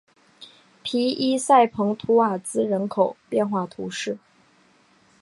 [0.81, 4.17] 皮伊塞蓬图瓦兹人口变化图示